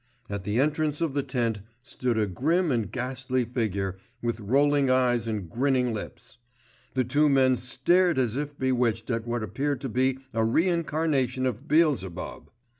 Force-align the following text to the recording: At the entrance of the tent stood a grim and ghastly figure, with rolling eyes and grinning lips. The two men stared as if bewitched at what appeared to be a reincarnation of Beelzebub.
At 0.31 0.45
the 0.45 0.59
entrance 0.59 0.99
of 0.99 1.13
the 1.13 1.21
tent 1.21 1.61
stood 1.83 2.17
a 2.17 2.25
grim 2.25 2.71
and 2.71 2.91
ghastly 2.91 3.45
figure, 3.45 3.99
with 4.19 4.39
rolling 4.39 4.89
eyes 4.89 5.27
and 5.27 5.47
grinning 5.47 5.93
lips. 5.93 6.39
The 6.95 7.03
two 7.03 7.29
men 7.29 7.55
stared 7.55 8.17
as 8.17 8.35
if 8.35 8.57
bewitched 8.57 9.11
at 9.11 9.27
what 9.27 9.43
appeared 9.43 9.79
to 9.81 9.89
be 9.89 10.17
a 10.33 10.43
reincarnation 10.43 11.45
of 11.45 11.67
Beelzebub. 11.67 12.49